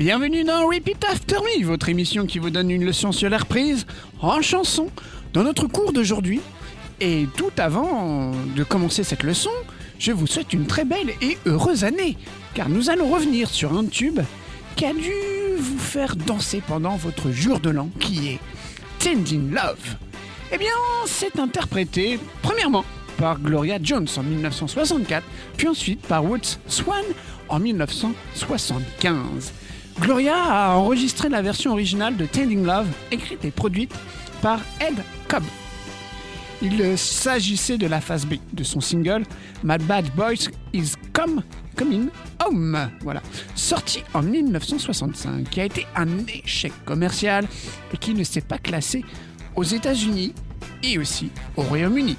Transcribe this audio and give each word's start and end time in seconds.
Bienvenue 0.00 0.42
dans 0.44 0.66
Repeat 0.66 1.04
After 1.04 1.36
Me, 1.44 1.62
votre 1.62 1.90
émission 1.90 2.24
qui 2.24 2.38
vous 2.38 2.48
donne 2.48 2.70
une 2.70 2.86
leçon 2.86 3.12
sur 3.12 3.28
l'air 3.28 3.44
prise 3.44 3.84
en 4.22 4.40
chanson 4.40 4.88
dans 5.34 5.42
notre 5.42 5.66
cours 5.66 5.92
d'aujourd'hui. 5.92 6.40
Et 7.02 7.26
tout 7.36 7.50
avant 7.58 8.32
de 8.56 8.64
commencer 8.64 9.04
cette 9.04 9.24
leçon, 9.24 9.50
je 9.98 10.12
vous 10.12 10.26
souhaite 10.26 10.54
une 10.54 10.66
très 10.66 10.86
belle 10.86 11.10
et 11.20 11.36
heureuse 11.44 11.84
année, 11.84 12.16
car 12.54 12.70
nous 12.70 12.88
allons 12.88 13.10
revenir 13.10 13.50
sur 13.50 13.74
un 13.76 13.84
tube 13.84 14.20
qui 14.74 14.86
a 14.86 14.94
dû 14.94 15.12
vous 15.58 15.78
faire 15.78 16.16
danser 16.16 16.62
pendant 16.66 16.96
votre 16.96 17.30
jour 17.30 17.60
de 17.60 17.68
l'an, 17.68 17.90
qui 18.00 18.28
est 18.28 18.38
Tending 19.00 19.50
Love. 19.50 19.96
Eh 20.50 20.56
bien, 20.56 20.72
c'est 21.04 21.38
interprété 21.38 22.18
premièrement 22.40 22.86
par 23.18 23.38
Gloria 23.38 23.78
Jones 23.82 24.08
en 24.16 24.22
1964, 24.22 25.22
puis 25.58 25.68
ensuite 25.68 26.00
par 26.00 26.24
Woods 26.24 26.56
Swan 26.68 27.04
en 27.50 27.58
1975. 27.58 29.52
Gloria 29.98 30.34
a 30.34 30.76
enregistré 30.76 31.28
la 31.28 31.42
version 31.42 31.72
originale 31.72 32.16
de 32.16 32.26
Tending 32.26 32.64
Love, 32.64 32.88
écrite 33.10 33.44
et 33.44 33.50
produite 33.50 33.92
par 34.40 34.60
Ed 34.80 35.02
Cobb. 35.28 35.44
Il 36.62 36.98
s'agissait 36.98 37.78
de 37.78 37.86
la 37.86 38.00
phase 38.00 38.26
B 38.26 38.34
de 38.52 38.64
son 38.64 38.80
single 38.80 39.24
My 39.64 39.78
Bad 39.78 40.10
Boys 40.14 40.50
Is 40.74 40.92
Come 41.12 41.42
Coming 41.76 42.08
Home, 42.44 42.90
voilà, 43.00 43.22
sorti 43.54 44.02
en 44.12 44.22
1965, 44.22 45.48
qui 45.48 45.60
a 45.60 45.64
été 45.64 45.86
un 45.96 46.06
échec 46.26 46.72
commercial 46.84 47.46
et 47.94 47.96
qui 47.96 48.12
ne 48.12 48.24
s'est 48.24 48.42
pas 48.42 48.58
classé 48.58 49.04
aux 49.56 49.64
États-Unis 49.64 50.34
et 50.82 50.98
aussi 50.98 51.30
au 51.56 51.62
Royaume-Uni. 51.62 52.16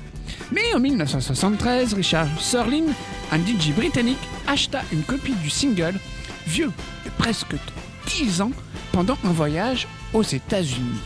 Mais 0.52 0.74
en 0.74 0.80
1973, 0.80 1.94
Richard 1.94 2.28
Serling, 2.40 2.88
un 3.32 3.38
DJ 3.38 3.72
britannique, 3.76 4.18
acheta 4.48 4.82
une 4.92 5.04
copie 5.04 5.36
du 5.36 5.50
single 5.50 5.94
vieux 6.52 6.72
de 7.06 7.10
presque 7.18 7.56
10 8.08 8.42
ans 8.42 8.52
pendant 8.92 9.18
un 9.24 9.32
voyage 9.32 9.88
aux 10.14 10.22
États-Unis. 10.22 11.00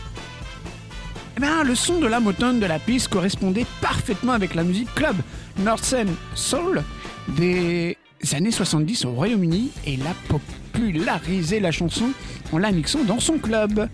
Eh 1.36 1.40
bien, 1.40 1.62
le 1.62 1.76
son 1.76 2.00
de 2.00 2.06
la 2.08 2.18
motone 2.18 2.58
de 2.58 2.66
la 2.66 2.80
piste 2.80 3.08
correspondait 3.08 3.66
parfaitement 3.80 4.32
avec 4.32 4.56
la 4.56 4.64
musique 4.64 4.92
club 4.94 5.14
Northern 5.58 6.12
Soul 6.34 6.82
des 7.28 7.96
années 8.32 8.50
70 8.50 9.04
au 9.04 9.12
Royaume-Uni 9.12 9.70
et 9.84 9.92
il 9.94 10.02
a 10.02 10.14
popularisé 10.28 11.60
la 11.60 11.70
chanson 11.70 12.10
en 12.50 12.58
la 12.58 12.72
mixant 12.72 13.04
dans 13.04 13.20
son 13.20 13.38
club. 13.38 13.88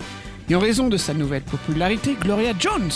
Et 0.49 0.55
en 0.55 0.61
raison 0.61 0.89
de 0.89 0.97
sa 0.97 1.13
nouvelle 1.13 1.43
popularité, 1.43 2.17
Gloria 2.19 2.55
Jones 2.59 2.93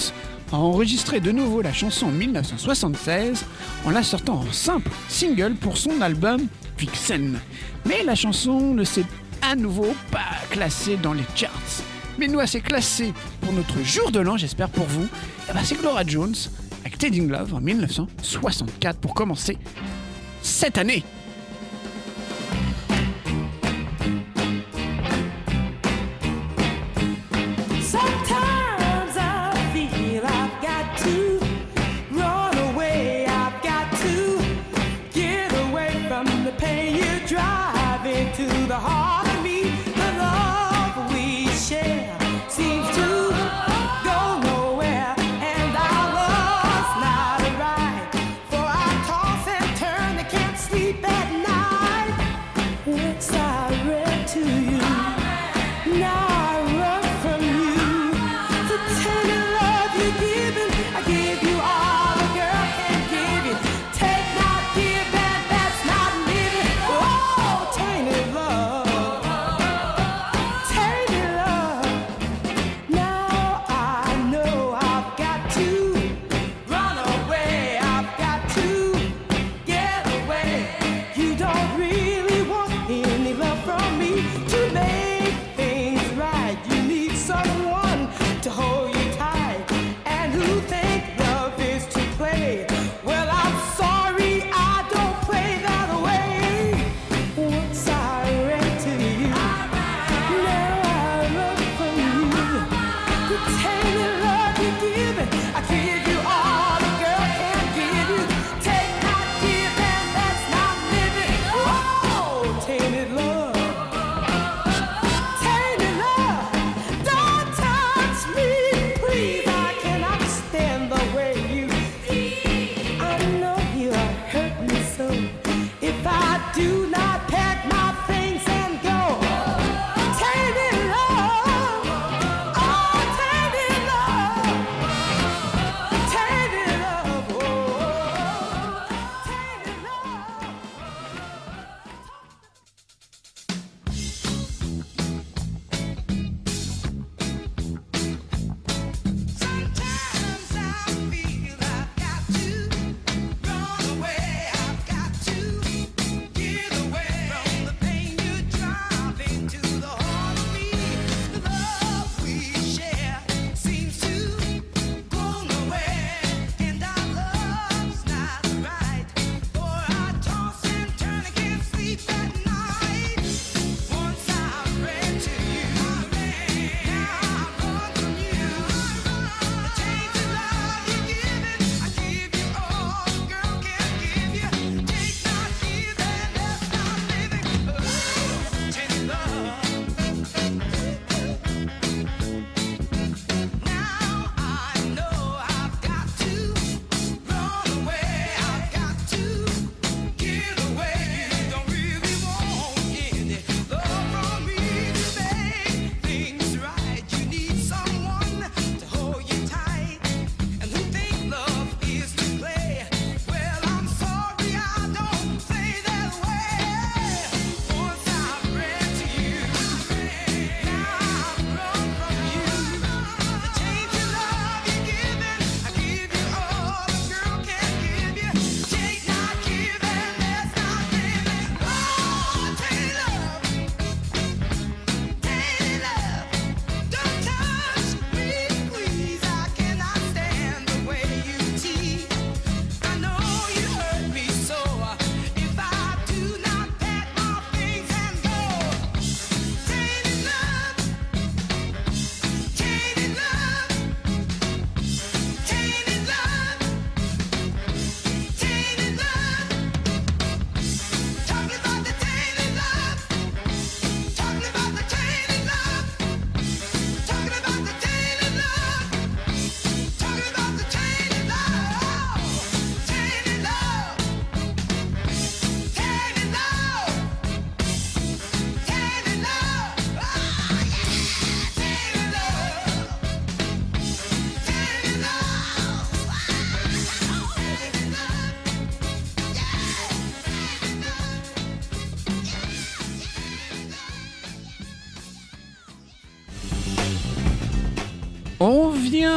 a 0.51 0.57
enregistré 0.57 1.21
de 1.21 1.31
nouveau 1.31 1.61
la 1.61 1.75
chanson 1.75 2.07
en 2.07 2.13
1976 2.13 3.45
en 3.85 3.91
la 3.91 4.03
sortant 4.03 4.41
en 4.41 4.53
simple 4.53 4.91
single 5.09 5.55
pour 5.55 5.77
son 5.77 6.01
album 6.01 6.47
Vixen. 6.79 7.41
Mais 7.87 8.03
la 8.03 8.15
chanson 8.15 8.75
ne 8.75 8.85
s'est 8.85 9.07
à 9.43 9.55
nouveau 9.57 9.95
pas 10.11 10.37
classée 10.51 10.97
dans 10.97 11.13
les 11.13 11.25
charts. 11.35 11.83
Mais 12.19 12.29
nous, 12.29 12.41
assez 12.41 12.61
classé 12.61 13.13
pour 13.41 13.53
notre 13.53 13.83
jour 13.83 14.11
de 14.11 14.21
l'an, 14.21 14.37
j'espère 14.37 14.71
pour 14.71 14.87
vous, 14.87 15.07
eh 15.49 15.53
ben, 15.53 15.61
c'est 15.63 15.79
Gloria 15.79 16.05
Jones 16.07 16.35
avec 16.81 16.99
Teddy 16.99 17.21
Love 17.21 17.55
en 17.55 17.61
1964 17.61 18.99
pour 18.99 19.15
commencer 19.15 19.59
cette 20.43 20.79
année. 20.79 21.05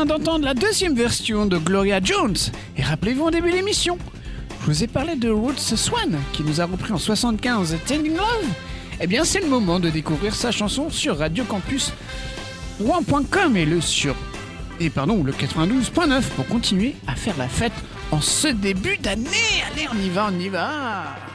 d'entendre 0.05 0.45
la 0.45 0.53
deuxième 0.53 0.95
version 0.95 1.45
de 1.45 1.57
Gloria 1.57 1.99
Jones. 2.01 2.37
Et 2.77 2.83
rappelez-vous 2.83 3.25
en 3.25 3.31
début 3.31 3.51
d'émission, 3.51 3.97
je 4.61 4.65
vous 4.65 4.83
ai 4.83 4.87
parlé 4.87 5.15
de 5.15 5.29
Roots 5.29 5.75
Swan 5.75 6.17
qui 6.33 6.43
nous 6.43 6.61
a 6.61 6.65
repris 6.65 6.91
en 6.91 6.97
75 6.97 7.77
Tending 7.87 8.15
Love. 8.15 8.47
Eh 9.01 9.07
bien, 9.07 9.23
c'est 9.23 9.39
le 9.39 9.47
moment 9.47 9.79
de 9.79 9.89
découvrir 9.89 10.35
sa 10.35 10.51
chanson 10.51 10.89
sur 10.89 11.17
Radio 11.17 11.43
Campus 11.43 11.93
One.com 12.81 13.57
et 13.57 13.65
le 13.65 13.81
sur 13.81 14.15
et 14.79 14.89
pardon 14.89 15.23
le 15.23 15.33
92.9 15.33 16.21
pour 16.35 16.47
continuer 16.47 16.95
à 17.07 17.15
faire 17.15 17.37
la 17.37 17.47
fête 17.47 17.73
en 18.11 18.21
ce 18.21 18.47
début 18.47 18.97
d'année. 18.97 19.27
Allez, 19.71 19.87
on 19.93 19.97
y 19.97 20.09
va, 20.09 20.29
on 20.31 20.39
y 20.39 20.49
va. 20.49 21.28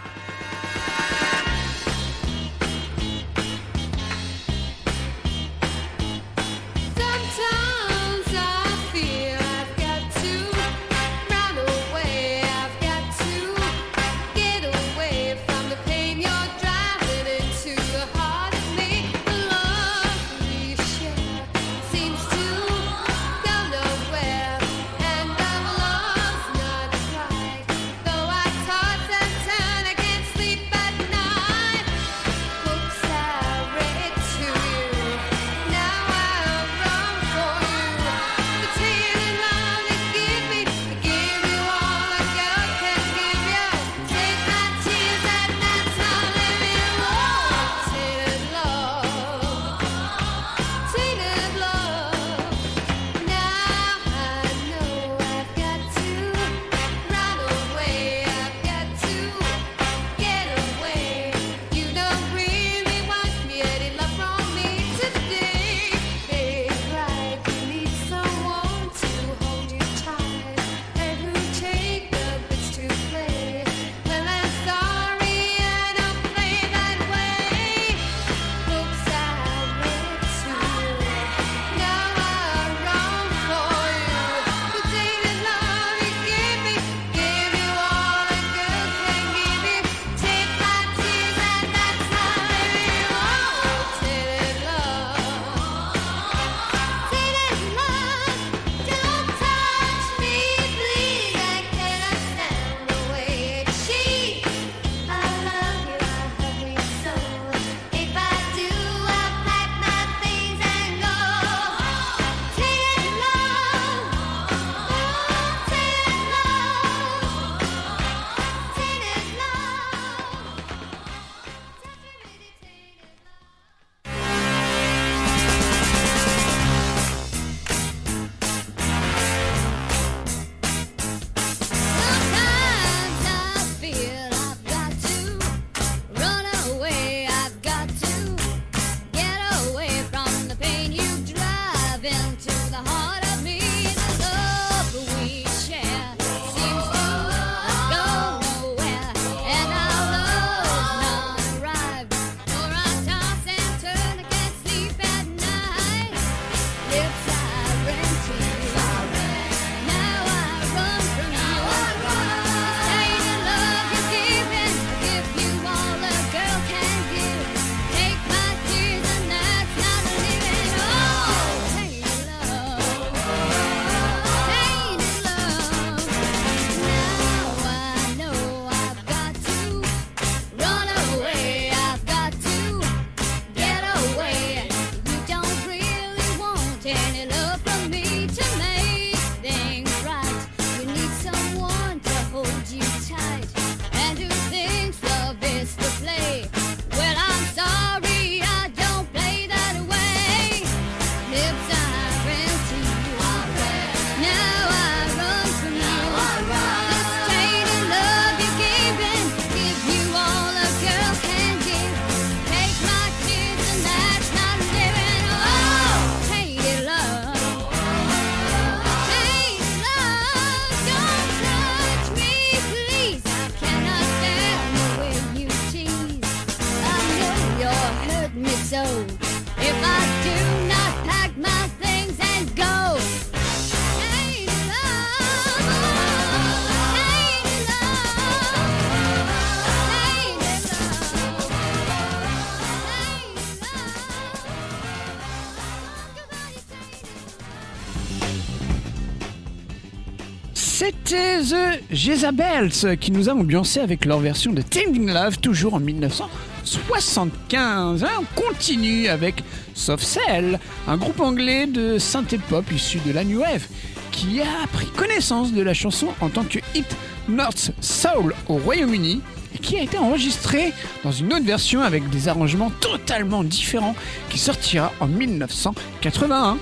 Jezabels 251.95 252.99
qui 252.99 253.13
nous 253.13 253.31
a 253.31 253.35
ambiancé 253.35 253.79
avec 253.79 254.05
leur 254.05 254.19
version 254.19 254.53
de 254.53 254.63
Tending 254.63 255.13
Love, 255.13 255.39
toujours 255.39 255.75
en 255.75 255.81
1975. 255.81 258.03
Hein, 258.03 258.09
on 258.19 258.25
continue 258.41 259.07
avec 259.07 259.45
Soft 259.75 260.05
Cell, 260.05 260.59
un 260.89 260.97
groupe 260.97 261.21
anglais 261.21 261.67
de 261.67 261.99
synthé 261.99 262.39
pop 262.39 262.65
issu 262.73 262.99
de 263.07 263.13
la 263.13 263.23
New 263.23 263.39
Wave, 263.41 263.69
qui 264.11 264.41
a 264.41 264.67
pris 264.73 264.89
connaissance 264.89 265.53
de 265.53 265.63
la 265.63 265.73
chanson 265.73 266.09
en 266.21 266.31
tant 266.31 266.43
que 266.43 266.59
hit 266.75 266.97
North 267.29 267.71
Soul 267.81 268.35
au 268.49 268.57
Royaume-Uni 268.57 269.21
et 269.55 269.59
qui 269.59 269.79
a 269.79 269.83
été 269.83 269.97
enregistré 269.97 270.73
dans 271.05 271.13
une 271.13 271.33
autre 271.33 271.47
version 271.47 271.81
avec 271.81 272.11
des 272.11 272.27
arrangements 272.27 272.73
totalement 272.81 273.45
différents 273.45 273.95
qui 274.31 274.39
sortira 274.39 274.91
en 274.99 275.07
1981. 275.07 276.59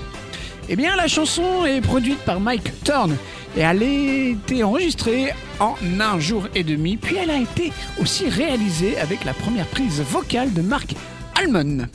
Eh 0.69 0.75
bien, 0.75 0.95
la 0.95 1.07
chanson 1.07 1.65
est 1.65 1.81
produite 1.81 2.19
par 2.19 2.39
Mike 2.39 2.83
Thorne 2.83 3.17
et 3.55 3.61
elle 3.61 3.83
a 3.83 4.29
été 4.31 4.63
enregistrée 4.63 5.31
en 5.59 5.75
un 5.99 6.19
jour 6.19 6.47
et 6.55 6.63
demi, 6.63 6.97
puis 6.97 7.15
elle 7.15 7.29
a 7.29 7.37
été 7.37 7.71
aussi 8.01 8.27
réalisée 8.29 8.97
avec 8.99 9.23
la 9.25 9.33
première 9.33 9.67
prise 9.67 10.01
vocale 10.01 10.53
de 10.53 10.61
Mark 10.61 10.95
Almond. 11.39 11.87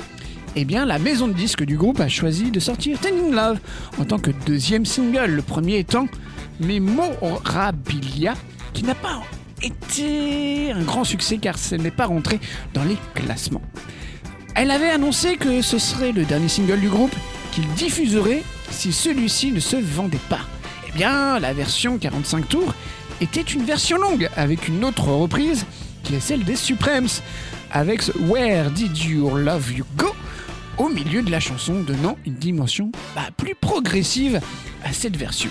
Eh 0.56 0.64
bien, 0.64 0.86
la 0.86 0.98
maison 0.98 1.28
de 1.28 1.34
disques 1.34 1.64
du 1.64 1.76
groupe 1.76 2.00
a 2.00 2.08
choisi 2.08 2.50
de 2.50 2.60
sortir 2.60 2.98
Tending 2.98 3.32
Love 3.32 3.58
en 3.98 4.04
tant 4.04 4.18
que 4.18 4.30
deuxième 4.46 4.86
single, 4.86 5.30
le 5.30 5.42
premier 5.42 5.78
étant 5.78 6.06
Memorabilia, 6.60 8.34
qui 8.72 8.84
n'a 8.84 8.94
pas 8.94 9.22
été 9.62 10.72
un 10.72 10.82
grand 10.82 11.04
succès 11.04 11.38
car 11.38 11.58
ce 11.58 11.74
n'est 11.74 11.90
pas 11.90 12.06
rentré 12.06 12.40
dans 12.74 12.84
les 12.84 12.96
classements. 13.14 13.62
Elle 14.54 14.70
avait 14.70 14.90
annoncé 14.90 15.36
que 15.36 15.62
ce 15.62 15.78
serait 15.78 16.12
le 16.12 16.24
dernier 16.24 16.48
single 16.48 16.80
du 16.80 16.88
groupe 16.88 17.14
qu'il 17.52 17.66
diffuserait 17.74 18.42
si 18.70 18.92
celui-ci 18.92 19.52
ne 19.52 19.60
se 19.60 19.76
vendait 19.76 20.18
pas. 20.28 20.40
Eh 20.88 20.92
bien, 20.92 21.38
la 21.38 21.52
version 21.52 21.98
45 21.98 22.48
tours 22.48 22.74
était 23.20 23.42
une 23.42 23.64
version 23.64 23.98
longue 23.98 24.28
avec 24.36 24.68
une 24.68 24.84
autre 24.84 25.08
reprise 25.08 25.66
qui 26.02 26.14
est 26.14 26.20
celle 26.20 26.44
des 26.44 26.56
Supremes 26.56 27.08
avec 27.70 28.02
Where 28.28 28.70
Did 28.70 28.96
Your 28.96 29.36
Love 29.36 29.72
You 29.72 29.84
Go 29.96 30.14
au 30.78 30.88
milieu 30.88 31.22
de 31.22 31.30
la 31.30 31.40
chanson 31.40 31.80
donnant 31.80 32.16
une 32.24 32.34
dimension 32.34 32.90
bah, 33.14 33.28
plus 33.36 33.54
progressive 33.54 34.40
à 34.84 34.92
cette 34.92 35.16
version. 35.16 35.50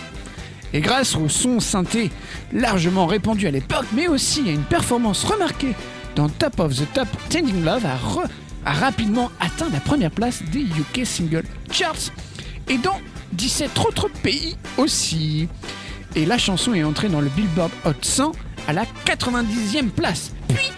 Et 0.73 0.81
grâce 0.81 1.15
au 1.15 1.29
son 1.29 1.59
synthé 1.59 2.09
largement 2.51 3.05
répandu 3.05 3.47
à 3.47 3.51
l'époque, 3.51 3.85
mais 3.93 4.07
aussi 4.07 4.47
à 4.47 4.51
une 4.51 4.63
performance 4.63 5.23
remarquée 5.23 5.75
dans 6.15 6.29
Top 6.29 6.59
of 6.59 6.75
the 6.75 6.91
Top, 6.93 7.07
Tending 7.29 7.63
Love 7.63 7.85
a, 7.85 7.97
a 8.65 8.73
rapidement 8.73 9.31
atteint 9.39 9.69
la 9.71 9.79
première 9.79 10.11
place 10.11 10.41
des 10.51 10.61
UK 10.61 11.05
Single 11.05 11.43
Charts 11.71 12.11
et 12.69 12.77
dans 12.77 12.99
17 13.33 13.77
autres 13.79 14.09
pays 14.23 14.55
aussi. 14.77 15.47
Et 16.15 16.25
la 16.25 16.37
chanson 16.37 16.73
est 16.73 16.83
entrée 16.83 17.09
dans 17.09 17.21
le 17.21 17.29
Billboard 17.29 17.71
Hot 17.85 17.93
100 18.01 18.31
à 18.67 18.73
la 18.73 18.85
90e 19.05 19.89
place. 19.89 20.31
Puis, 20.47 20.71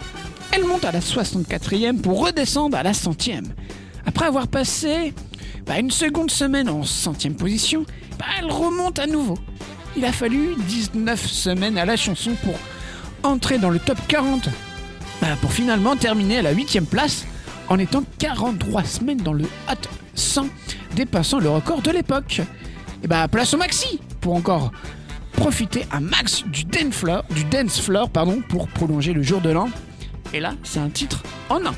elle 0.52 0.66
monte 0.66 0.86
à 0.86 0.92
la 0.92 1.00
64e 1.00 2.02
pour 2.02 2.26
redescendre 2.26 2.78
à 2.78 2.84
la 2.84 2.92
100e. 2.92 3.46
Après 4.06 4.26
avoir 4.26 4.48
passé 4.48 5.14
bah, 5.66 5.80
une 5.80 5.92
seconde 5.92 6.32
semaine 6.32 6.70
en 6.70 6.84
centième 6.84 7.36
position, 7.36 7.86
bah, 8.18 8.26
elle 8.40 8.52
remonte 8.52 9.00
à 9.00 9.08
nouveau. 9.08 9.38
Il 9.96 10.06
a 10.06 10.12
fallu 10.12 10.56
19 10.68 11.26
semaines 11.26 11.78
à 11.78 11.86
la 11.86 11.96
chanson 11.96 12.32
pour 12.44 12.56
entrer 13.24 13.58
dans 13.58 13.70
le 13.70 13.80
top 13.80 13.98
40, 14.08 14.50
bah, 15.22 15.28
pour 15.42 15.52
finalement 15.52 15.96
terminer 15.96 16.40
à 16.40 16.42
la 16.42 16.52
8 16.52 16.82
place 16.90 17.26
en 17.68 17.78
étant 17.78 18.04
43 18.18 18.84
semaines 18.84 19.22
dans 19.22 19.34
le 19.34 19.46
Hot 19.70 19.88
100, 20.20 20.48
dépassant 20.96 21.40
le 21.40 21.50
record 21.50 21.82
de 21.82 21.92
l'époque. 21.92 22.42
Et 23.04 23.08
bah 23.08 23.28
place 23.28 23.54
au 23.54 23.58
maxi 23.58 24.00
pour 24.22 24.36
encore 24.36 24.72
profiter 25.34 25.86
à 25.92 26.00
max 26.00 26.44
du 26.46 26.66
dance 26.66 27.80
floor, 27.80 28.10
pour 28.50 28.68
prolonger 28.68 29.14
le 29.14 29.24
jour 29.24 29.42
de 29.42 29.50
l'an. 29.50 29.70
Et 30.34 30.40
là, 30.40 30.54
c'est 30.64 30.80
un 30.80 30.90
titre 30.90 31.24
en 31.50 31.66
un. 31.66 31.74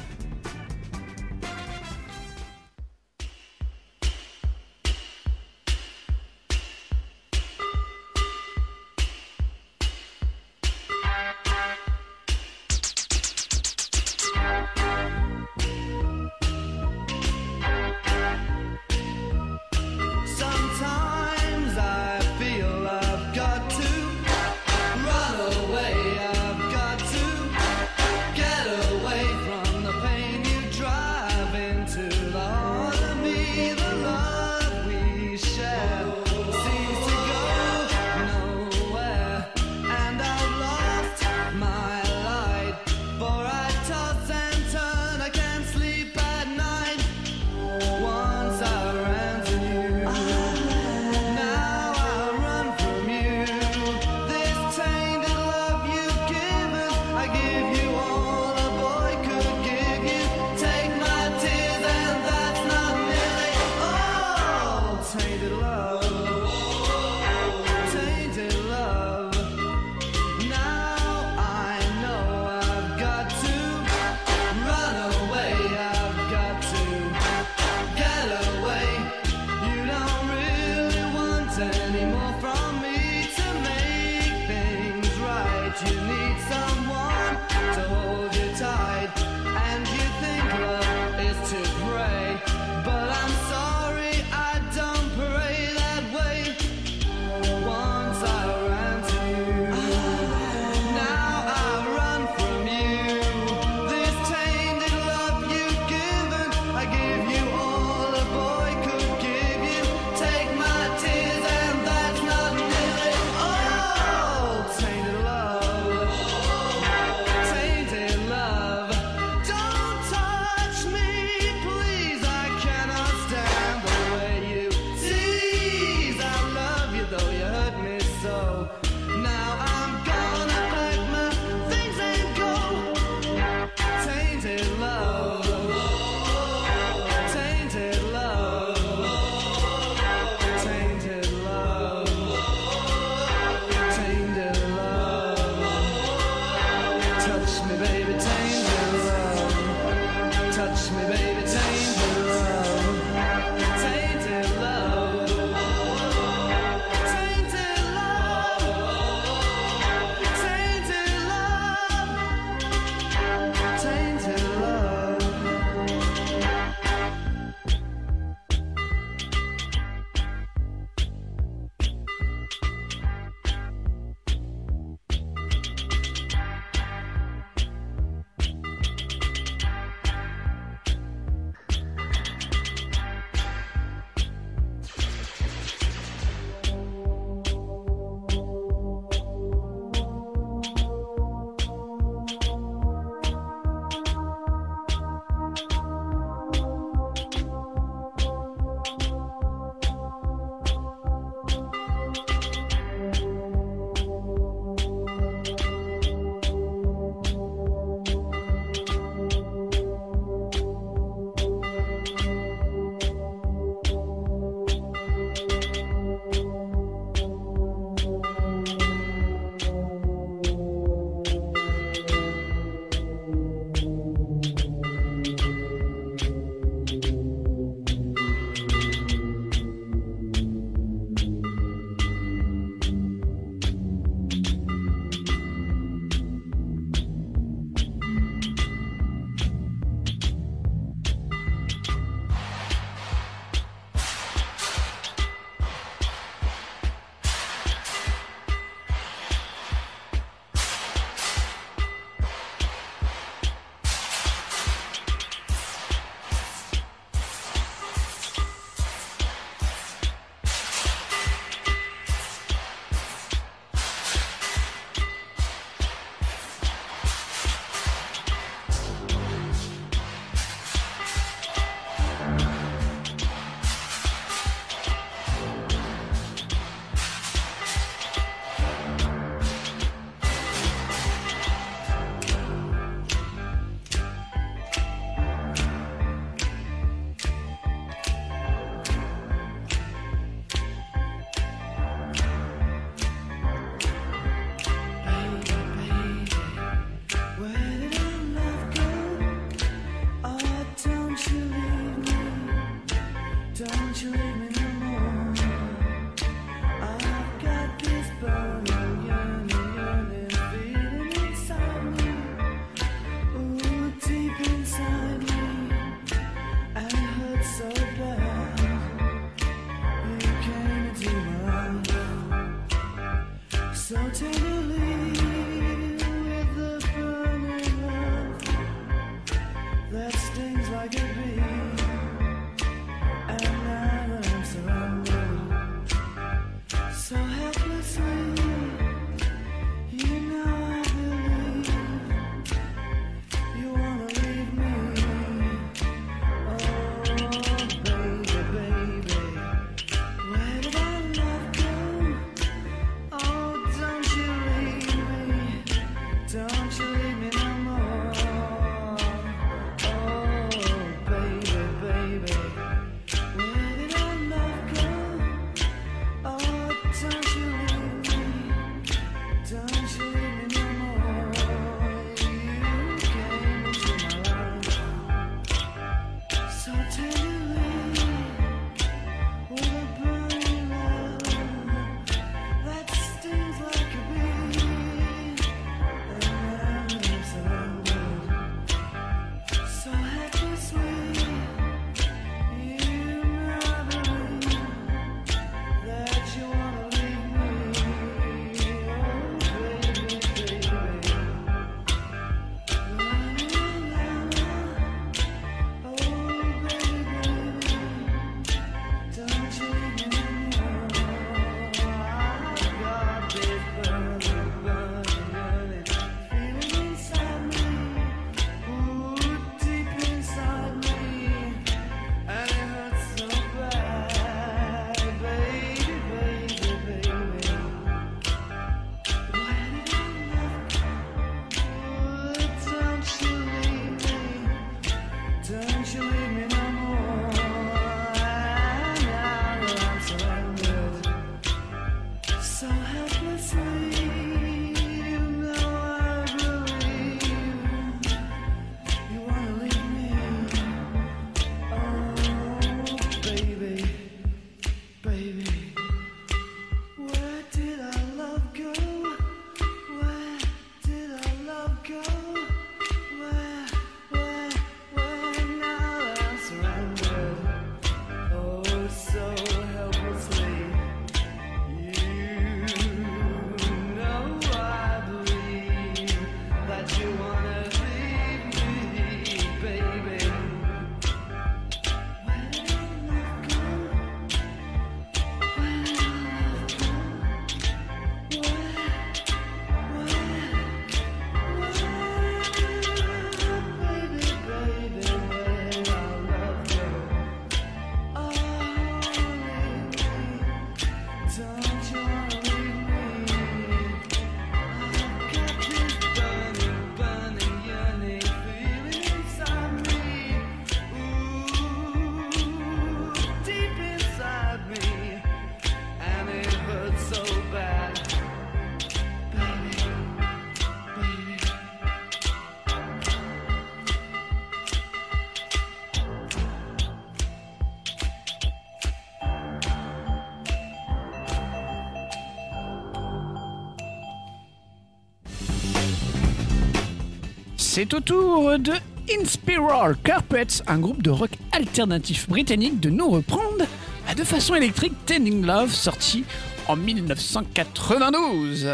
C'est 537.82 537.96
au 537.96 538.00
tour 538.00 538.60
de 538.60 538.74
Inspiral 539.20 539.98
Carpets, 540.04 540.62
un 540.68 540.78
groupe 540.78 541.02
de 541.02 541.10
rock 541.10 541.32
alternatif 541.52 542.30
britannique, 542.30 542.80
de 542.80 542.92
nous 542.92 543.10
reprendre 543.10 543.66
à 544.08 544.14
de 544.14 544.24
façon 544.24 544.54
électrique 544.54 544.94
Tending 545.08 545.44
Love, 545.44 545.74
sorti 545.74 546.24
en 546.68 546.76
1992. 546.76 548.68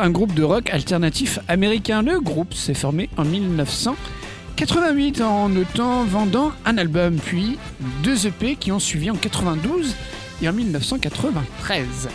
Un 0.00 0.10
groupe 0.10 0.32
de 0.34 0.44
rock 0.44 0.70
alternatif 0.70 1.40
américain. 1.48 2.02
Le 2.02 2.20
groupe 2.20 2.54
s'est 2.54 2.74
formé 2.74 3.10
en 3.16 3.24
1988 3.24 5.20
en 5.20 5.48
vendant 6.04 6.52
un 6.64 6.78
album, 6.78 7.16
puis 7.16 7.58
deux 8.04 8.28
EP 8.28 8.54
qui 8.54 8.70
ont 8.70 8.78
suivi 8.78 9.10
en 9.10 9.16
92 9.16 9.96
et 10.40 10.48
en 10.48 10.52
1993. 10.52 12.08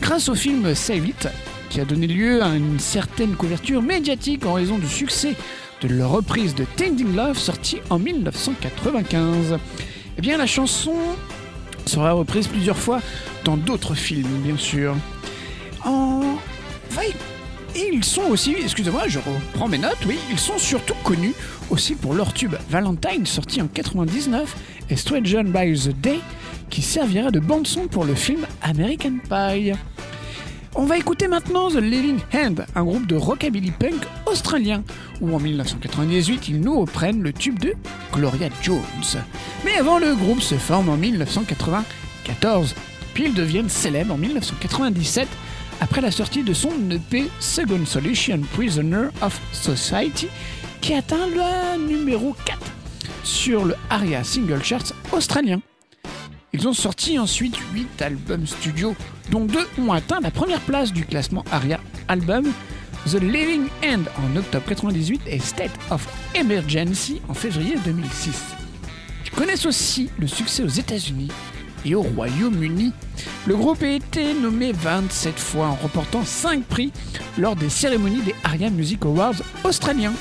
Grâce 0.00 0.28
au 0.28 0.34
film 0.34 0.74
Save 0.74 1.06
It, 1.06 1.28
qui 1.70 1.80
a 1.80 1.84
donné 1.84 2.08
lieu 2.08 2.42
à 2.42 2.56
une 2.56 2.80
certaine 2.80 3.36
couverture 3.36 3.82
médiatique 3.82 4.44
en 4.44 4.54
raison 4.54 4.78
du 4.78 4.88
succès 4.88 5.36
de 5.80 5.88
leur 5.88 6.10
reprise 6.10 6.56
de 6.56 6.64
Tending 6.76 7.14
Love 7.14 7.38
sortie 7.38 7.78
en 7.88 8.00
1995. 8.00 9.58
Eh 10.16 10.20
bien, 10.20 10.38
la 10.38 10.46
chanson 10.46 10.96
sera 11.86 12.10
reprise 12.12 12.48
plusieurs 12.48 12.78
fois 12.78 13.00
dans 13.44 13.56
d'autres 13.56 13.94
films, 13.94 14.40
bien 14.44 14.56
sûr. 14.56 14.96
En... 15.84 16.38
ils 17.74 18.04
sont 18.04 18.22
aussi, 18.22 18.56
excusez-moi, 18.60 19.04
je 19.08 19.18
reprends 19.18 19.68
mes 19.68 19.78
notes, 19.78 19.98
oui, 20.06 20.18
ils 20.30 20.38
sont 20.38 20.58
surtout 20.58 20.94
connus 21.04 21.34
aussi 21.70 21.94
pour 21.94 22.14
leur 22.14 22.32
tube 22.32 22.54
Valentine 22.70 23.26
sorti 23.26 23.60
en 23.60 23.66
99 23.66 24.56
et 24.90 24.96
Stranger 24.96 25.42
by 25.44 25.78
the 25.78 26.00
Day 26.00 26.20
qui 26.70 26.82
servira 26.82 27.30
de 27.30 27.40
bande-son 27.40 27.88
pour 27.88 28.04
le 28.04 28.14
film 28.14 28.46
American 28.62 29.18
Pie. 29.28 29.72
On 30.74 30.84
va 30.84 30.98
écouter 30.98 31.28
maintenant 31.28 31.70
The 31.70 31.76
Living 31.76 32.20
Hand, 32.34 32.66
un 32.74 32.84
groupe 32.84 33.06
de 33.06 33.16
rockabilly 33.16 33.72
punk 33.72 34.06
australien, 34.26 34.84
où 35.20 35.34
en 35.34 35.40
1998 35.40 36.48
ils 36.48 36.60
nous 36.60 36.80
reprennent 36.80 37.22
le 37.22 37.32
tube 37.32 37.58
de 37.58 37.74
Gloria 38.12 38.48
Jones. 38.62 38.82
Mais 39.64 39.76
avant, 39.76 39.98
le 39.98 40.14
groupe 40.14 40.42
se 40.42 40.54
forme 40.54 40.90
en 40.90 40.96
1994, 40.96 42.74
puis 43.14 43.24
ils 43.24 43.34
deviennent 43.34 43.70
célèbres 43.70 44.14
en 44.14 44.18
1997 44.18 45.26
après 45.80 46.00
la 46.00 46.10
sortie 46.10 46.42
de 46.42 46.52
son 46.52 46.72
EP 46.90 47.30
Second 47.40 47.84
Solution 47.86 48.40
Prisoner 48.54 49.08
of 49.22 49.40
Society, 49.52 50.28
qui 50.80 50.94
atteint 50.94 51.26
le 51.26 51.86
numéro 51.86 52.34
4 52.44 52.58
sur 53.22 53.64
le 53.64 53.74
ARIA 53.90 54.24
Single 54.24 54.62
Charts 54.62 54.92
australien. 55.12 55.60
Ils 56.52 56.66
ont 56.66 56.72
sorti 56.72 57.18
ensuite 57.18 57.56
8 57.74 58.02
albums 58.02 58.46
studio, 58.46 58.96
dont 59.30 59.44
deux 59.44 59.66
ont 59.78 59.92
atteint 59.92 60.20
la 60.20 60.30
première 60.30 60.60
place 60.60 60.92
du 60.92 61.04
classement 61.04 61.44
ARIA 61.52 61.78
Album, 62.08 62.44
The 63.06 63.20
Living 63.20 63.66
End 63.84 64.02
en 64.22 64.36
octobre 64.36 64.64
98 64.66 65.22
et 65.26 65.38
State 65.38 65.78
of 65.90 66.06
Emergency 66.34 67.20
en 67.28 67.34
février 67.34 67.76
2006. 67.84 68.42
Ils 69.24 69.30
connaissent 69.30 69.66
aussi 69.66 70.10
le 70.18 70.26
succès 70.26 70.62
aux 70.62 70.68
États-Unis 70.68 71.28
au 71.94 72.02
Royaume-Uni. 72.02 72.92
Le 73.46 73.56
groupe 73.56 73.82
a 73.82 73.88
été 73.88 74.34
nommé 74.34 74.72
27 74.72 75.38
fois 75.38 75.66
en 75.66 75.74
remportant 75.74 76.24
5 76.24 76.64
prix 76.64 76.92
lors 77.38 77.56
des 77.56 77.68
cérémonies 77.68 78.22
des 78.22 78.34
ARIA 78.44 78.70
Music 78.70 79.04
Awards 79.04 79.42
australiens. 79.64 80.12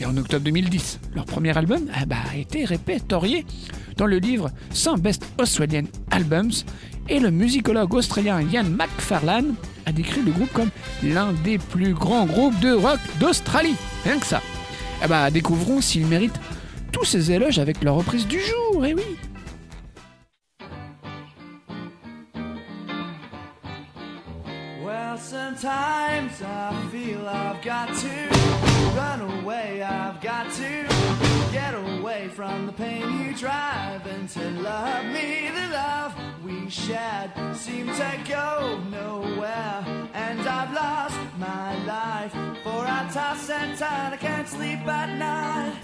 Et 0.00 0.06
en 0.06 0.16
octobre 0.16 0.44
2010, 0.44 1.00
leur 1.14 1.24
premier 1.24 1.56
album 1.56 1.82
ah 1.94 2.04
bah, 2.06 2.16
a 2.32 2.36
été 2.36 2.64
répertorié 2.64 3.46
dans 3.96 4.06
le 4.06 4.18
livre 4.18 4.50
100 4.72 4.98
Best 4.98 5.24
Australian 5.38 5.84
Albums 6.10 6.50
et 7.08 7.20
le 7.20 7.30
musicologue 7.30 7.94
australien 7.94 8.40
Ian 8.40 8.64
McFarlane 8.64 9.54
a 9.86 9.92
décrit 9.92 10.22
le 10.22 10.32
groupe 10.32 10.52
comme 10.52 10.70
l'un 11.02 11.32
des 11.44 11.58
plus 11.58 11.92
grands 11.92 12.26
groupes 12.26 12.58
de 12.60 12.72
rock 12.72 12.98
d'Australie. 13.20 13.76
Rien 14.04 14.18
que 14.18 14.26
ça. 14.26 14.42
Eh 15.04 15.08
bah, 15.08 15.30
découvrons 15.30 15.80
s'ils 15.80 16.06
méritent 16.06 16.40
tous 16.92 17.04
ces 17.04 17.30
éloges 17.30 17.58
avec 17.58 17.82
leur 17.82 17.96
reprise 17.96 18.26
du 18.26 18.40
jour, 18.40 18.84
eh 18.86 18.94
oui 18.94 19.02
sometimes 26.34 26.42
I 26.42 26.90
feel 26.90 27.28
I've 27.28 27.62
got 27.62 27.94
to 27.94 28.96
run 28.96 29.20
away. 29.20 29.82
I've 29.82 30.20
got 30.20 30.50
to 30.52 30.86
get 31.52 31.74
away 31.74 32.28
from 32.28 32.66
the 32.66 32.72
pain 32.72 33.26
you 33.26 33.34
drive 33.34 34.06
and 34.06 34.28
to 34.30 34.50
love 34.50 35.04
me. 35.06 35.50
The 35.54 35.68
love 35.72 36.14
we 36.44 36.68
shared 36.68 37.30
seemed 37.54 37.94
to 37.94 38.18
go 38.28 38.80
nowhere, 38.90 39.84
and 40.14 40.40
I've 40.40 40.72
lost 40.72 41.18
my 41.38 41.76
life. 41.84 42.32
For 42.62 42.84
I 42.86 43.08
toss 43.12 43.50
and 43.50 43.78
turn, 43.78 44.12
I 44.12 44.16
can't 44.16 44.48
sleep 44.48 44.86
at 44.86 45.18
night. 45.18 45.74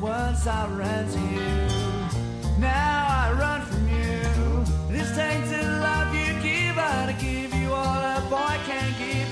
Once 0.00 0.46
I 0.46 0.68
ran 0.68 1.08
to 1.08 1.20
you, 1.20 2.60
now 2.60 3.06
I 3.08 3.32
run 3.32 3.62
from 3.62 3.88
you. 3.88 4.92
This 4.92 5.14
tainted 5.16 5.64
love 5.64 6.14
you 6.14 6.32
give, 6.42 6.78
I 6.78 7.16
give 7.18 7.54
you 7.54 7.72
all 7.72 8.02
a 8.02 8.20
boy 8.28 8.56
can 8.66 8.94
give 8.98 9.25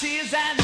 tears, 0.00 0.32
and 0.32 0.59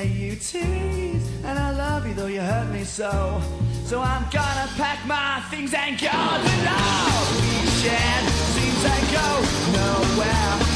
way 0.00 0.08
you 0.08 0.36
tease. 0.36 1.28
And 1.44 1.58
I 1.58 1.70
love 1.70 2.06
you 2.06 2.14
though 2.14 2.26
you 2.26 2.40
hurt 2.40 2.70
me 2.72 2.84
so. 2.84 3.40
So 3.84 4.00
I'm 4.00 4.24
gonna 4.30 4.68
pack 4.76 5.04
my 5.06 5.42
things 5.50 5.74
and 5.74 5.98
go. 5.98 6.08
The 6.46 6.56
love 6.68 7.26
we 7.40 7.70
shared 7.80 8.26
seems 8.54 8.82
to 8.86 8.96
go 9.16 9.28
nowhere. 9.78 10.69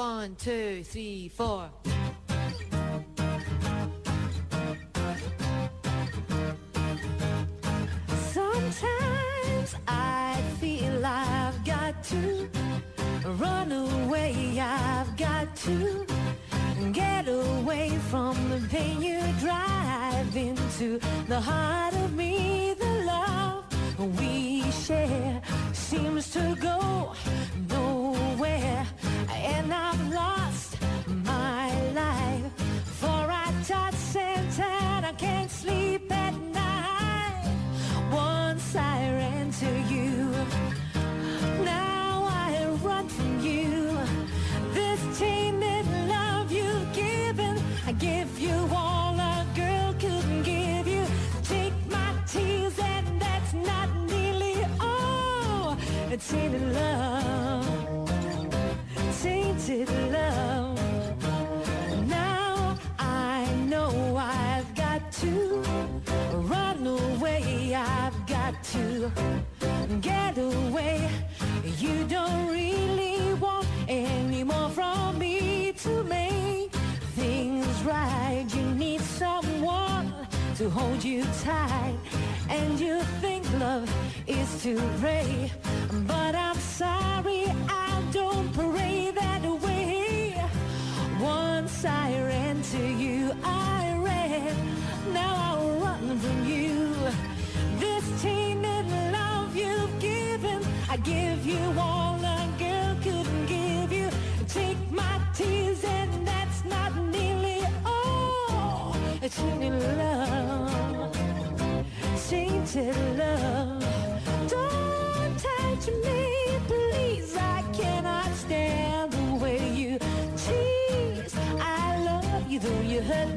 One, 0.00 0.34
two, 0.36 0.82
three, 0.82 1.28
four. 1.28 1.68
Sometimes 8.32 9.74
I 9.86 10.42
feel 10.58 11.04
I've 11.04 11.62
got 11.66 12.02
to 12.04 12.48
run 13.26 13.72
away. 13.72 14.58
I've 14.58 15.14
got 15.18 15.54
to 15.66 16.06
get 16.92 17.28
away 17.28 17.90
from 18.08 18.36
the 18.48 18.66
pain 18.70 19.02
you 19.02 19.20
drive 19.38 20.34
into 20.34 20.98
the 21.28 21.38
heart 21.38 21.94
of 21.96 22.14
me. 22.14 22.72
The 22.72 23.04
love 23.04 23.64
we 24.18 24.62
share 24.70 25.42
seems 25.74 26.30
to 26.30 26.56
go 26.58 27.12
and 29.56 29.72
I've 29.72 30.04
lost 30.12 30.76
my 31.32 31.68
life. 32.02 32.52
For 33.00 33.22
I 33.44 33.46
touch 33.66 34.16
and 34.16 34.44
turn, 34.58 35.04
I 35.04 35.14
can't 35.16 35.50
sleep 35.50 36.10
at 36.12 36.34
night. 36.62 37.44
Once 38.12 38.76
I 38.76 38.96
ran 39.20 39.46
to 39.62 39.70
you, 39.94 40.10
now 41.64 42.28
I 42.28 42.66
run 42.82 43.08
from 43.08 43.32
you. 43.40 43.70
This 44.72 45.00
tainted 45.18 45.86
love 46.14 46.50
you've 46.52 46.92
given, 46.92 47.54
I 47.86 47.92
give 47.92 48.38
you 48.38 48.56
all 48.74 49.14
a 49.18 49.46
girl 49.54 49.94
couldn't 50.04 50.42
give 50.42 50.86
you. 50.94 51.04
Take 51.44 51.74
my 51.88 52.10
tears, 52.26 52.78
and 52.78 53.20
that's 53.20 53.52
not 53.54 53.88
nearly 54.12 54.56
all. 54.80 55.76
Tainted 56.10 56.49
hold 81.50 81.60
you 81.60 81.68
tight, 81.68 81.96
and 82.48 82.80
you 82.80 83.00
think 83.20 83.44
love 83.58 83.92
is 84.26 84.62
to 84.62 84.76
pray. 85.00 85.39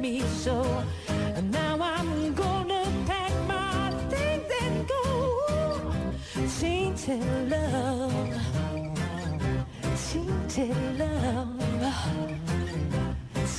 Me 0.04 0.20
so. 0.44 0.56
And 1.36 1.50
now 1.50 1.78
I'm 1.80 2.34
gonna 2.34 2.84
pack 3.06 3.32
my 3.48 3.90
things 4.10 4.50
and 4.62 4.86
go. 4.86 5.00
Tainted 6.60 7.24
love, 7.54 8.34
tainted 10.08 10.76
love, 10.98 11.58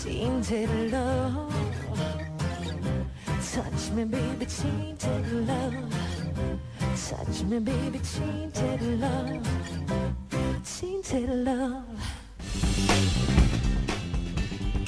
tainted 0.03 0.69
love. 0.91 1.53
Touch 3.53 3.83
me, 3.95 4.03
baby, 4.03 4.45
tainted 4.45 5.25
love. 5.49 5.93
Touch 7.09 7.37
me, 7.49 7.57
baby, 7.59 7.99
tainted 8.15 8.81
love. 9.01 9.47
Tainted 10.63 11.29
love. 11.47 13.34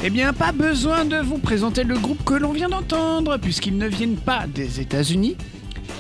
Eh 0.08 0.10
bien, 0.10 0.32
pas 0.32 0.54
besoin 0.54 1.04
de 1.04 1.18
vous 1.18 1.38
présenter 1.38 1.84
le 1.84 1.98
groupe 1.98 2.24
que 2.24 2.34
l'on 2.34 2.54
vient 2.54 2.70
d'entendre, 2.70 3.36
puisqu'ils 3.36 3.78
ne 3.78 3.90
viennent 3.90 4.16
pas 4.16 4.46
des 4.48 4.80
États-Unis, 4.80 5.36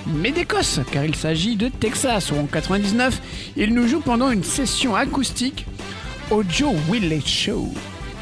mais 0.05 0.32
d'Écosse, 0.32 0.80
car 0.93 1.03
il 1.03 1.14
s'agit 1.14 1.58
de 1.58 1.68
Texas, 1.68 2.32
où 2.32 2.38
en 2.38 2.45
99, 2.45 3.22
ils 3.58 3.74
nous 3.74 3.86
jouent 3.86 3.99
pendant 3.99 4.32
une 4.32 4.45
session 4.45 4.95
acoustique 4.95 5.66
au 6.32 6.41
Joe 6.47 6.74
Willis 6.89 7.28
Show. 7.28 7.68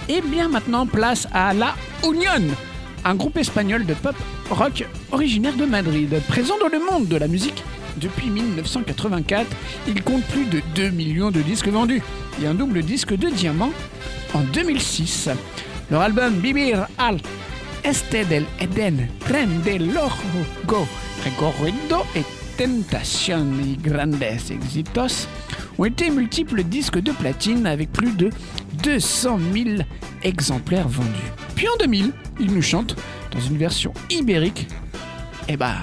Et 0.10 0.22
bien 0.22 0.50
maintenant, 0.50 0.88
place 0.88 1.28
à 1.32 1.54
La 1.54 1.76
Union, 2.04 2.56
un 3.04 3.14
groupe 3.14 3.38
espagnol 3.38 3.86
de 3.86 3.94
pop 3.94 4.16
rock 4.50 4.88
originaire 5.12 5.56
de 5.56 5.66
Madrid, 5.66 6.20
présent 6.28 6.56
dans 6.60 6.76
le 6.76 6.84
monde 6.84 7.08
de 7.08 7.18
la 7.18 7.28
musique 7.28 7.64
depuis 7.98 8.32
1984. 8.32 9.46
Il 9.88 10.02
compte 10.02 10.24
plus 10.24 10.46
de 10.46 10.64
2 10.74 10.90
millions 10.90 11.30
de 11.30 11.44
disques 11.44 11.68
vendus 11.68 12.02
et 12.42 12.48
un 12.48 12.56
double 12.56 12.82
disque 12.82 13.16
de 13.16 13.30
diamant 13.30 13.72
en 14.34 14.42
2006. 14.42 15.30
Leur 15.92 16.02
album 16.02 16.40
Vivir 16.40 16.88
al 16.98 17.20
Este 17.84 18.26
del 18.26 18.46
Eden, 18.60 19.08
Tren 19.20 19.62
de 19.64 19.78
Logo, 19.78 20.88
Recorrido 21.24 22.04
et 22.16 22.26
Tentación 22.58 23.62
y 23.64 23.76
Grandes 23.76 24.24
Éxitos 24.50 25.28
ont 25.78 25.86
été 25.86 26.10
multiples 26.10 26.64
disques 26.64 27.00
de 27.00 27.12
platine 27.12 27.68
avec 27.68 27.92
plus 27.92 28.12
de 28.14 28.32
200 28.84 29.40
000 29.54 29.70
exemplaires 30.24 30.88
vendus. 30.88 31.32
Puis 31.56 31.68
en 31.68 31.78
2000, 31.78 32.12
ils 32.40 32.52
nous 32.52 32.62
chantent 32.62 32.96
dans 33.32 33.42
une 33.42 33.58
version 33.58 33.94
ibérique, 34.10 34.68
et 35.48 35.58
bah, 35.58 35.76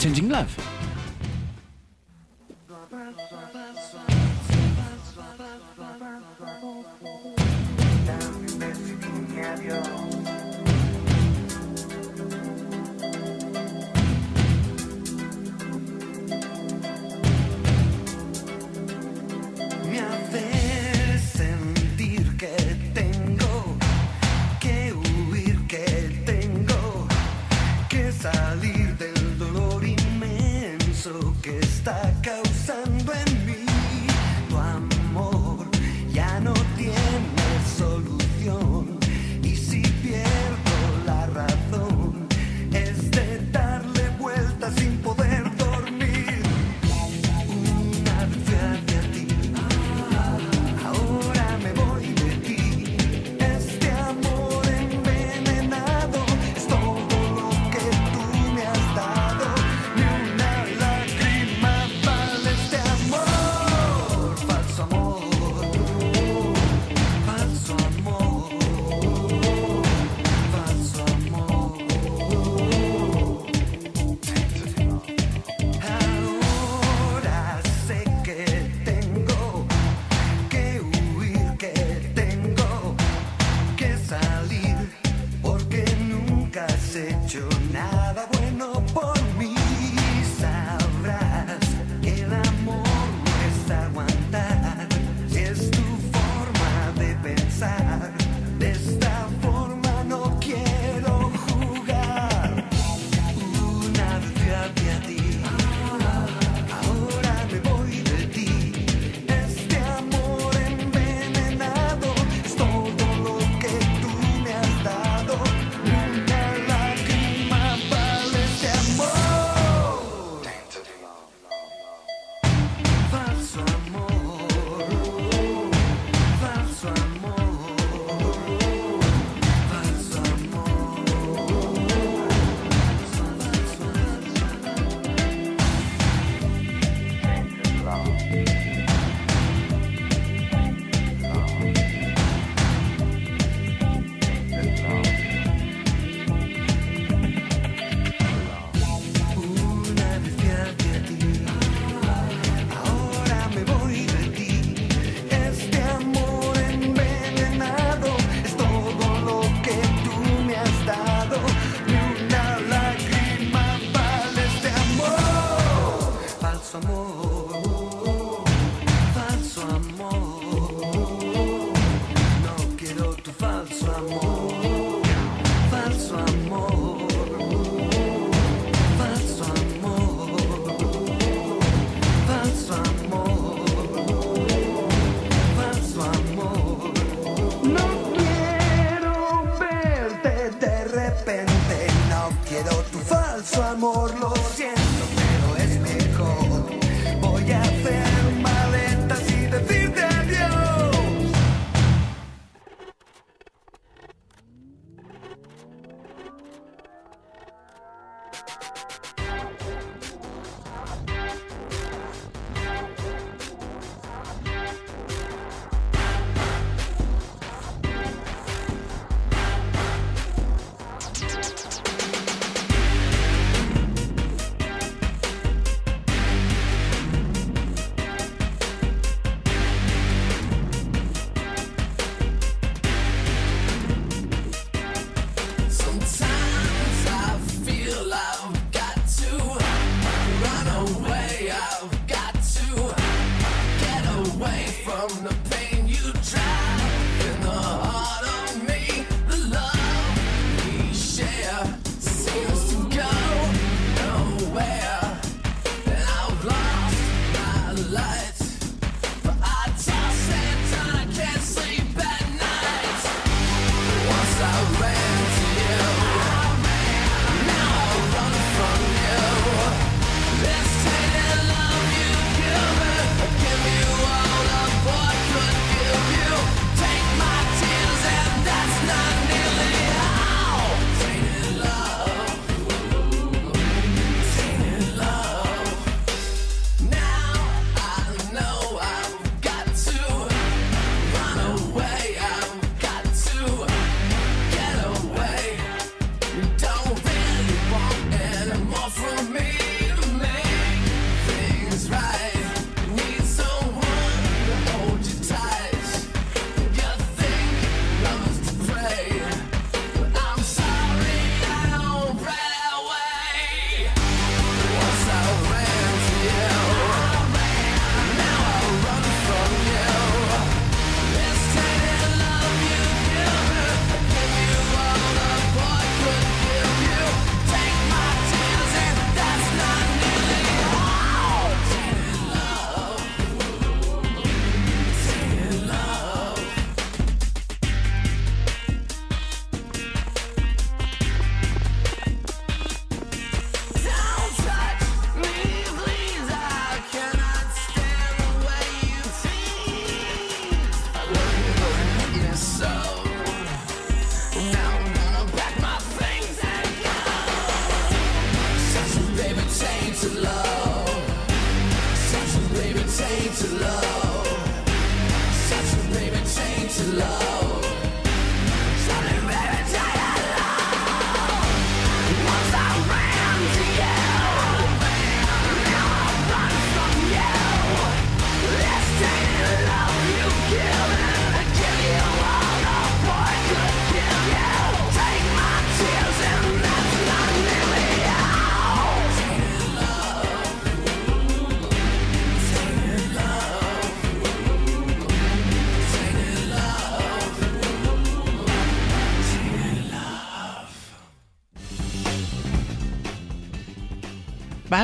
Changing 0.00 0.30
Love. 0.30 0.71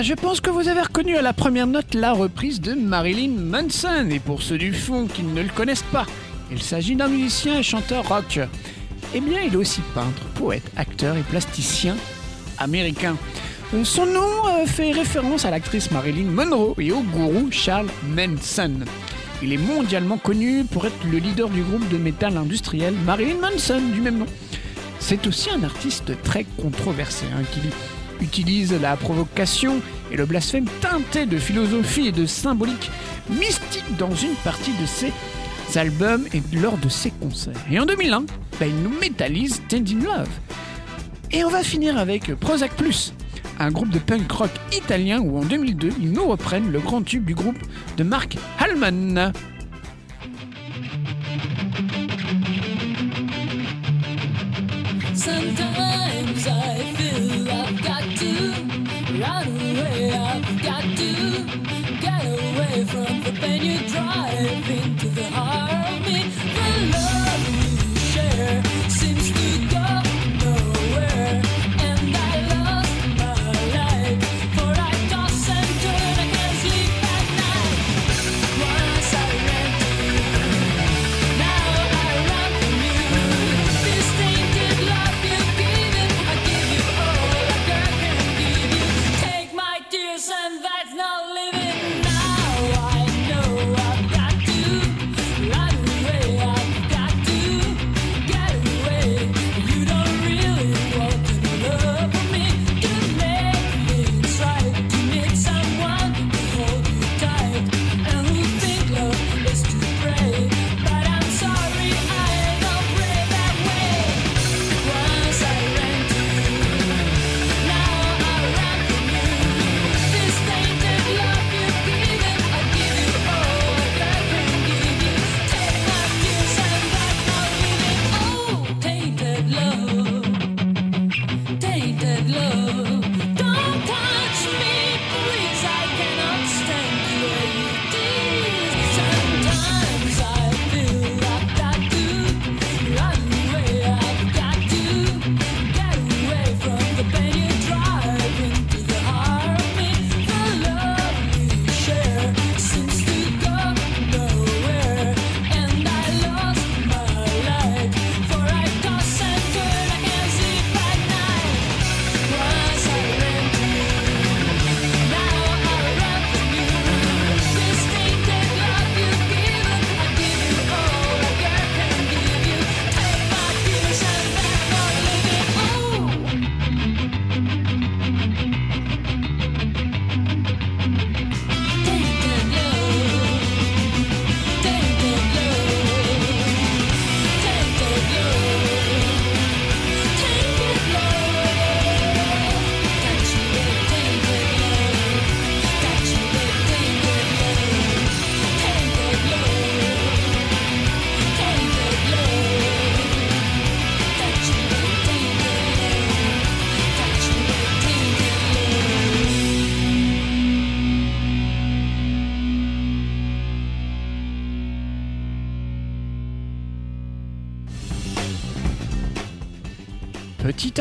Ah, 0.00 0.02
je 0.02 0.14
pense 0.14 0.40
que 0.40 0.50
vous 0.50 0.68
avez 0.68 0.82
reconnu 0.82 1.16
à 1.16 1.22
la 1.22 1.32
première 1.32 1.66
note 1.66 1.92
la 1.94 2.12
reprise 2.12 2.60
de 2.60 2.72
Marilyn 2.72 3.32
Manson. 3.32 4.08
Et 4.12 4.20
pour 4.20 4.42
ceux 4.42 4.56
du 4.56 4.72
fond 4.72 5.08
qui 5.08 5.24
ne 5.24 5.42
le 5.42 5.48
connaissent 5.48 5.82
pas, 5.90 6.06
il 6.52 6.62
s'agit 6.62 6.94
d'un 6.94 7.08
musicien 7.08 7.58
et 7.58 7.64
chanteur 7.64 8.06
rock. 8.06 8.38
Eh 9.12 9.20
bien, 9.20 9.40
il 9.40 9.54
est 9.54 9.56
aussi 9.56 9.80
peintre, 9.96 10.22
poète, 10.36 10.70
acteur 10.76 11.16
et 11.16 11.22
plasticien 11.22 11.96
américain. 12.58 13.16
Son 13.82 14.06
nom 14.06 14.46
euh, 14.46 14.66
fait 14.66 14.92
référence 14.92 15.44
à 15.44 15.50
l'actrice 15.50 15.90
Marilyn 15.90 16.30
Monroe 16.30 16.76
et 16.78 16.92
au 16.92 17.00
gourou 17.00 17.50
Charles 17.50 17.90
Manson. 18.04 18.84
Il 19.42 19.52
est 19.52 19.56
mondialement 19.56 20.18
connu 20.18 20.62
pour 20.62 20.86
être 20.86 21.08
le 21.10 21.18
leader 21.18 21.48
du 21.48 21.62
groupe 21.62 21.88
de 21.88 21.98
métal 21.98 22.36
industriel 22.36 22.94
Marilyn 23.04 23.40
Manson, 23.40 23.82
du 23.92 24.00
même 24.00 24.18
nom. 24.18 24.26
C'est 25.00 25.26
aussi 25.26 25.50
un 25.50 25.64
artiste 25.64 26.12
très 26.22 26.44
controversé 26.56 27.24
hein, 27.36 27.42
qui 27.52 27.58
vit 27.58 27.74
utilise 28.20 28.72
la 28.72 28.96
provocation 28.96 29.80
et 30.10 30.16
le 30.16 30.26
blasphème 30.26 30.66
teinté 30.80 31.26
de 31.26 31.38
philosophie 31.38 32.08
et 32.08 32.12
de 32.12 32.26
symbolique 32.26 32.90
mystique 33.30 33.96
dans 33.98 34.14
une 34.14 34.34
partie 34.44 34.72
de 34.80 34.86
ses 34.86 35.12
albums 35.76 36.26
et 36.32 36.42
lors 36.56 36.78
de 36.78 36.88
ses 36.88 37.10
concerts. 37.10 37.54
Et 37.70 37.78
en 37.78 37.86
2001, 37.86 38.24
ben, 38.58 38.68
il 38.68 38.82
nous 38.82 38.98
métallise 38.98 39.62
Tending 39.68 40.04
Love. 40.04 40.28
Et 41.30 41.44
on 41.44 41.50
va 41.50 41.62
finir 41.62 41.98
avec 41.98 42.34
Prozac 42.36 42.74
Plus, 42.74 43.12
un 43.58 43.70
groupe 43.70 43.90
de 43.90 43.98
punk 43.98 44.30
rock 44.32 44.50
italien 44.72 45.20
où 45.20 45.38
en 45.38 45.44
2002, 45.44 45.90
ils 46.00 46.12
nous 46.12 46.26
reprennent 46.26 46.72
le 46.72 46.80
grand 46.80 47.02
tube 47.02 47.24
du 47.24 47.34
groupe 47.34 47.58
de 47.96 48.02
Mark 48.02 48.36
Hallman. 48.58 49.32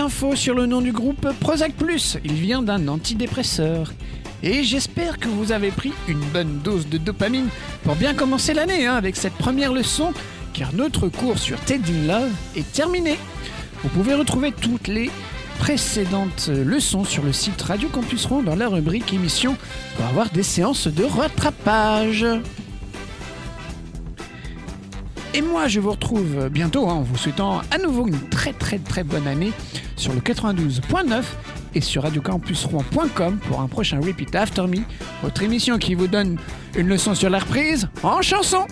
Petite 0.07 0.23
info 0.23 0.35
sur 0.37 0.55
le 0.55 0.67
nom 0.67 0.79
du 0.79 0.93
groupe 0.93 1.27
Prozac 1.41 1.73
Plus. 1.73 2.17
Il 2.23 2.31
vient 2.31 2.61
d'un 2.61 2.87
antidépresseur. 2.87 3.91
Et 4.41 4.63
j'espère 4.63 5.17
que 5.17 5.27
vous 5.27 5.51
avez 5.51 5.69
pris 5.69 5.91
une 6.07 6.21
bonne 6.31 6.59
dose 6.59 6.87
de 6.87 6.97
dopamine 6.97 7.49
pour 7.83 7.97
bien 7.97 8.13
commencer 8.13 8.53
l'année 8.53 8.85
hein, 8.85 8.95
avec 8.95 9.17
cette 9.17 9.33
première 9.33 9.73
leçon, 9.73 10.13
car 10.53 10.73
notre 10.73 11.09
cours 11.09 11.37
sur 11.37 11.59
Ted 11.59 11.83
Love 12.07 12.31
est 12.55 12.71
terminé. 12.71 13.17
Vous 13.83 13.89
pouvez 13.89 14.13
retrouver 14.13 14.53
toutes 14.53 14.87
les 14.87 15.11
précédentes 15.59 16.47
leçons 16.47 17.03
sur 17.03 17.23
le 17.23 17.33
site 17.33 17.61
Radio 17.61 17.89
Campus 17.89 18.27
Rouen 18.27 18.43
dans 18.43 18.55
la 18.55 18.69
rubrique 18.69 19.11
émission 19.13 19.57
pour 19.97 20.05
avoir 20.05 20.29
des 20.29 20.43
séances 20.43 20.87
de 20.87 21.03
rattrapage. 21.03 22.25
Et 25.33 25.41
moi, 25.41 25.67
je 25.67 25.81
vous 25.81 25.91
retrouve 25.91 26.47
bientôt 26.49 26.87
hein, 26.87 26.93
en 26.93 27.01
vous 27.01 27.17
souhaitant 27.17 27.61
à 27.71 27.77
nouveau 27.77 28.07
une 28.07 28.29
très 28.29 28.53
très 28.53 28.79
très 28.79 29.03
bonne 29.03 29.27
année 29.27 29.51
sur 29.97 30.13
le 30.13 30.19
92.9 30.21 31.23
et 31.75 31.81
sur 31.81 32.03
radiocampusrouen.com 32.03 33.39
pour 33.39 33.59
un 33.59 33.67
prochain 33.67 33.99
Repeat 33.99 34.35
After 34.35 34.63
Me, 34.63 34.79
votre 35.21 35.43
émission 35.43 35.77
qui 35.77 35.95
vous 35.95 36.07
donne 36.07 36.37
une 36.75 36.87
leçon 36.87 37.13
sur 37.13 37.29
la 37.29 37.39
reprise 37.39 37.89
en 38.03 38.21
chanson. 38.21 38.65